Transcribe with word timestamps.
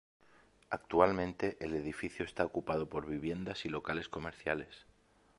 Actualmente 0.71 1.57
el 1.63 1.75
edificio 1.75 2.25
está 2.25 2.43
ocupado 2.43 2.89
por 2.89 3.05
viviendas 3.05 3.65
y 3.65 3.69
locales 3.69 4.09
comerciales. 4.09 4.87